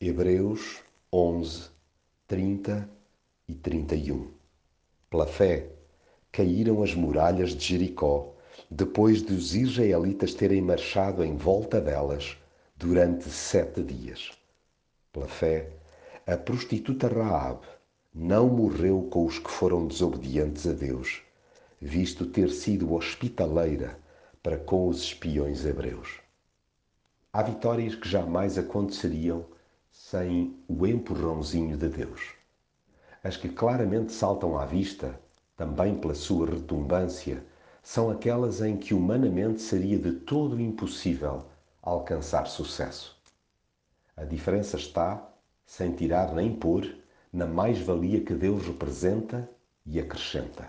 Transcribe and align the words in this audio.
Hebreus 0.00 0.80
11, 1.12 1.70
30 2.28 2.88
e 3.48 3.54
31 3.56 4.30
Pela 5.10 5.26
fé, 5.26 5.72
caíram 6.30 6.84
as 6.84 6.94
muralhas 6.94 7.50
de 7.50 7.66
Jericó, 7.66 8.32
depois 8.70 9.22
dos 9.22 9.56
israelitas 9.56 10.34
terem 10.34 10.62
marchado 10.62 11.24
em 11.24 11.36
volta 11.36 11.80
delas 11.80 12.36
durante 12.76 13.28
sete 13.28 13.82
dias. 13.82 14.30
Pela 15.12 15.26
fé, 15.26 15.68
a 16.24 16.36
prostituta 16.36 17.08
Raab 17.08 17.66
não 18.14 18.48
morreu 18.48 19.08
com 19.10 19.26
os 19.26 19.40
que 19.40 19.50
foram 19.50 19.84
desobedientes 19.84 20.64
a 20.68 20.74
Deus, 20.74 21.22
visto 21.80 22.24
ter 22.24 22.50
sido 22.50 22.94
hospitaleira 22.94 23.98
para 24.44 24.58
com 24.58 24.86
os 24.86 25.02
espiões 25.02 25.64
hebreus. 25.64 26.20
Há 27.32 27.42
vitórias 27.42 27.96
que 27.96 28.08
jamais 28.08 28.56
aconteceriam 28.56 29.44
sem 29.98 30.56
o 30.68 30.86
empurrãozinho 30.86 31.76
de 31.76 31.88
Deus. 31.88 32.30
As 33.22 33.36
que 33.36 33.48
claramente 33.48 34.12
saltam 34.12 34.56
à 34.56 34.64
vista, 34.64 35.20
também 35.56 35.98
pela 35.98 36.14
sua 36.14 36.46
retumbância, 36.46 37.44
são 37.82 38.08
aquelas 38.08 38.62
em 38.62 38.76
que 38.76 38.94
humanamente 38.94 39.60
seria 39.60 39.98
de 39.98 40.12
todo 40.12 40.58
impossível 40.60 41.46
alcançar 41.82 42.46
sucesso. 42.46 43.20
A 44.16 44.24
diferença 44.24 44.76
está, 44.76 45.30
sem 45.66 45.92
tirar 45.92 46.32
nem 46.32 46.54
pôr, 46.54 46.88
na 47.32 47.44
mais-valia 47.44 48.24
que 48.24 48.34
Deus 48.34 48.64
representa 48.64 49.50
e 49.84 49.98
acrescenta. 49.98 50.66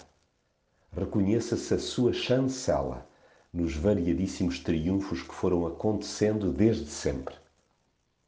Reconheça-se 0.92 1.76
a 1.76 1.80
sua 1.80 2.12
chancela 2.14 3.08
nos 3.54 3.76
variadíssimos 3.76 4.59
triunfos 4.59 5.22
que 5.22 5.34
foram 5.34 5.68
acontecendo 5.68 6.52
desde 6.52 6.90
sempre. 6.90 7.36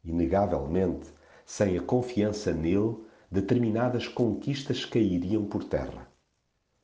Inegavelmente, 0.04 1.10
sem 1.46 1.78
a 1.78 1.82
confiança 1.82 2.54
nele, 2.54 2.98
determinadas 3.30 4.08
conquistas 4.08 4.86
cairiam 4.86 5.46
por 5.46 5.64
terra. 5.64 6.08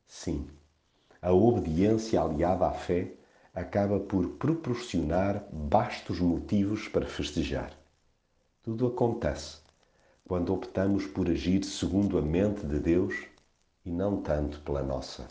Sim, 0.06 0.46
a 1.20 1.32
obediência 1.32 2.20
aliada 2.20 2.66
à 2.66 2.72
fé 2.72 3.14
acaba 3.52 3.98
por 3.98 4.28
proporcionar 4.36 5.46
bastos 5.52 6.20
motivos 6.20 6.86
para 6.86 7.06
festejar. 7.06 7.72
Tudo 8.62 8.86
acontece 8.86 9.58
quando 10.26 10.54
optamos 10.54 11.06
por 11.06 11.28
agir 11.28 11.64
segundo 11.64 12.18
a 12.18 12.22
mente 12.22 12.66
de 12.66 12.78
Deus 12.78 13.14
e 13.84 13.90
não 13.90 14.20
tanto 14.22 14.60
pela 14.60 14.82
nossa. 14.82 15.26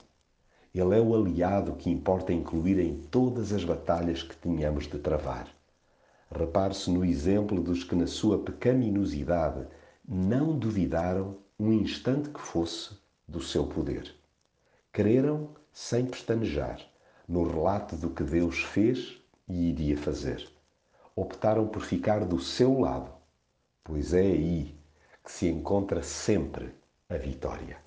Ele 0.73 0.97
é 0.97 0.99
o 0.99 1.15
aliado 1.15 1.75
que 1.75 1.89
importa 1.89 2.33
incluir 2.33 2.79
em 2.79 2.99
todas 2.99 3.53
as 3.53 3.63
batalhas 3.63 4.23
que 4.23 4.35
tenhamos 4.35 4.87
de 4.87 4.99
travar. 4.99 5.47
Repare-se 6.29 6.89
no 6.91 7.05
exemplo 7.05 7.61
dos 7.61 7.83
que, 7.83 7.95
na 7.95 8.07
sua 8.07 8.39
pecaminosidade, 8.39 9.65
não 10.07 10.57
duvidaram 10.57 11.37
um 11.59 11.71
instante 11.71 12.29
que 12.29 12.39
fosse 12.39 12.97
do 13.27 13.41
seu 13.41 13.65
poder. 13.65 14.13
Creram 14.91 15.55
sem 15.71 16.05
pestanejar 16.05 16.79
no 17.27 17.47
relato 17.47 17.95
do 17.95 18.09
que 18.09 18.23
Deus 18.23 18.63
fez 18.63 19.21
e 19.47 19.69
iria 19.69 19.97
fazer. 19.97 20.47
Optaram 21.15 21.67
por 21.67 21.81
ficar 21.81 22.25
do 22.25 22.39
seu 22.39 22.79
lado, 22.79 23.11
pois 23.83 24.13
é 24.13 24.21
aí 24.21 24.77
que 25.23 25.31
se 25.31 25.47
encontra 25.47 26.03
sempre 26.03 26.73
a 27.09 27.17
vitória. 27.17 27.86